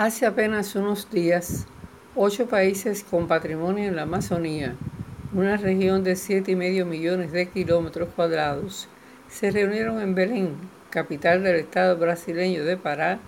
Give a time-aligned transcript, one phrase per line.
[0.00, 1.66] Hace apenas unos días,
[2.14, 4.76] ocho países con patrimonio en la Amazonía,
[5.34, 8.88] una región de 7,5 millones de kilómetros cuadrados,
[9.26, 10.54] se reunieron en Belén,
[10.90, 13.18] capital del estado brasileño de Pará,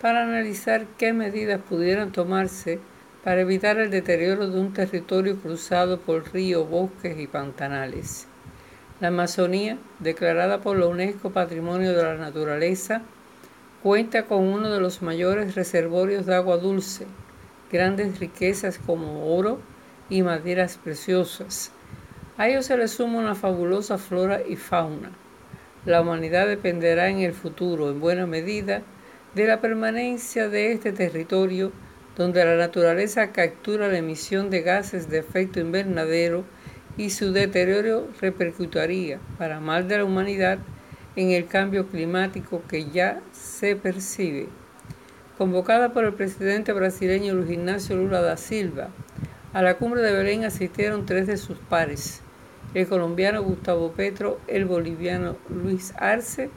[0.00, 2.78] para analizar qué medidas pudieran tomarse
[3.24, 8.28] para evitar el deterioro de un territorio cruzado por ríos, bosques y pantanales.
[9.00, 13.02] La Amazonía, declarada por la UNESCO Patrimonio de la Naturaleza,
[13.82, 17.04] Cuenta con uno de los mayores reservorios de agua dulce,
[17.72, 19.58] grandes riquezas como oro
[20.08, 21.72] y maderas preciosas.
[22.38, 25.10] A ello se le suma una fabulosa flora y fauna.
[25.84, 28.82] La humanidad dependerá en el futuro, en buena medida,
[29.34, 31.72] de la permanencia de este territorio
[32.16, 36.44] donde la naturaleza captura la emisión de gases de efecto invernadero
[36.96, 40.58] y su deterioro repercutiría, para mal de la humanidad,
[41.16, 44.48] en el cambio climático que ya se percibe.
[45.36, 48.88] Convocada por el presidente brasileño Luis Ignacio Lula da Silva,
[49.52, 52.22] a la cumbre de Belén asistieron tres de sus pares,
[52.74, 56.48] el colombiano Gustavo Petro, el boliviano Luis Arce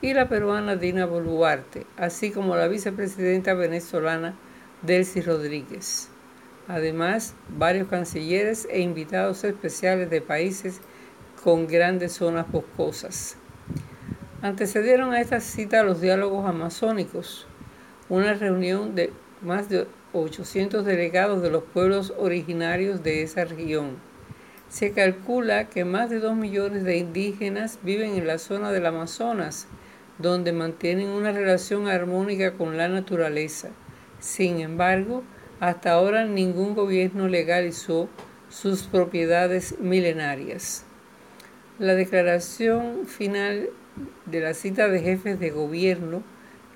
[0.00, 4.34] y la peruana Dina Boluarte, así como la vicepresidenta venezolana
[4.82, 6.08] Delcy Rodríguez.
[6.68, 10.80] Además, varios cancilleres e invitados especiales de países
[11.42, 13.36] con grandes zonas boscosas.
[14.40, 17.48] Antecedieron a esta cita los diálogos amazónicos,
[18.08, 23.96] una reunión de más de 800 delegados de los pueblos originarios de esa región.
[24.68, 29.66] Se calcula que más de 2 millones de indígenas viven en la zona del Amazonas,
[30.18, 33.70] donde mantienen una relación armónica con la naturaleza.
[34.20, 35.24] Sin embargo,
[35.58, 38.08] hasta ahora ningún gobierno legalizó
[38.50, 40.84] sus propiedades milenarias.
[41.80, 43.70] La declaración final
[44.26, 46.22] de la cita de jefes de gobierno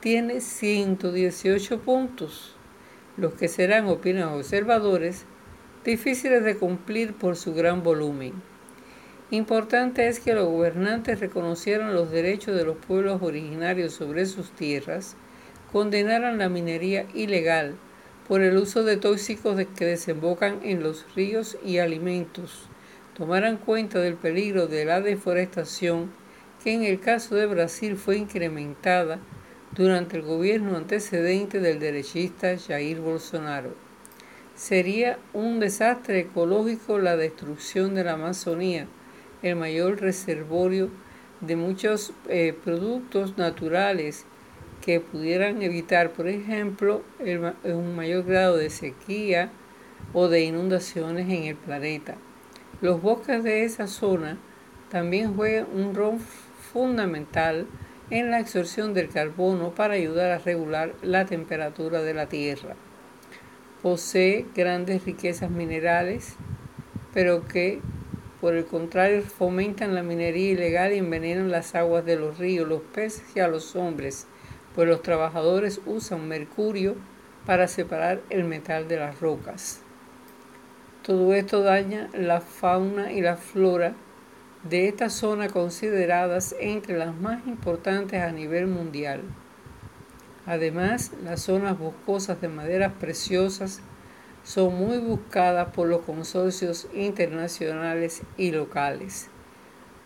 [0.00, 2.54] tiene 118 puntos,
[3.16, 5.24] los que serán, opinan observadores,
[5.84, 8.32] difíciles de cumplir por su gran volumen.
[9.30, 15.16] Importante es que los gobernantes reconocieran los derechos de los pueblos originarios sobre sus tierras,
[15.72, 17.74] condenaran la minería ilegal
[18.28, 22.68] por el uso de tóxicos que desembocan en los ríos y alimentos,
[23.16, 26.10] tomaran cuenta del peligro de la deforestación
[26.64, 29.18] que en el caso de Brasil fue incrementada
[29.76, 33.74] durante el gobierno antecedente del derechista Jair Bolsonaro.
[34.54, 38.86] Sería un desastre ecológico la destrucción de la Amazonía,
[39.42, 40.88] el mayor reservorio
[41.42, 44.24] de muchos eh, productos naturales
[44.80, 47.02] que pudieran evitar, por ejemplo,
[47.64, 49.50] un mayor grado de sequía
[50.14, 52.14] o de inundaciones en el planeta.
[52.80, 54.38] Los bosques de esa zona
[54.88, 56.18] también juegan un rol
[56.74, 57.68] fundamental
[58.10, 62.74] en la absorción del carbono para ayudar a regular la temperatura de la Tierra.
[63.80, 66.34] Posee grandes riquezas minerales,
[67.14, 67.80] pero que
[68.40, 72.82] por el contrario fomentan la minería ilegal y envenenan las aguas de los ríos, los
[72.82, 74.26] peces y a los hombres,
[74.74, 76.96] pues los trabajadores usan mercurio
[77.46, 79.80] para separar el metal de las rocas.
[81.02, 83.94] Todo esto daña la fauna y la flora
[84.68, 89.20] de esta zona consideradas entre las más importantes a nivel mundial.
[90.46, 93.80] Además, las zonas boscosas de maderas preciosas
[94.42, 99.28] son muy buscadas por los consorcios internacionales y locales.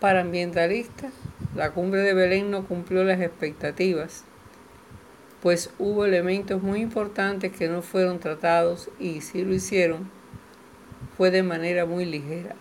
[0.00, 1.12] Para ambientalistas,
[1.54, 4.24] la cumbre de Belén no cumplió las expectativas,
[5.42, 10.10] pues hubo elementos muy importantes que no fueron tratados y si lo hicieron,
[11.16, 12.54] fue de manera muy ligera.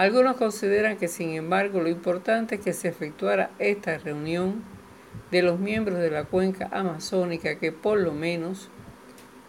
[0.00, 4.62] Algunos consideran que, sin embargo, lo importante es que se efectuara esta reunión
[5.30, 8.70] de los miembros de la cuenca amazónica que por lo menos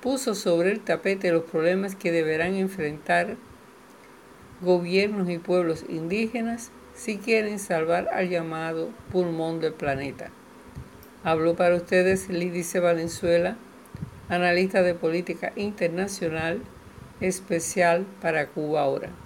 [0.00, 3.36] puso sobre el tapete los problemas que deberán enfrentar
[4.60, 10.30] gobiernos y pueblos indígenas si quieren salvar al llamado pulmón del planeta.
[11.24, 13.56] Habló para ustedes Lidice Valenzuela,
[14.28, 16.60] analista de política internacional
[17.20, 19.25] especial para Cuba ahora.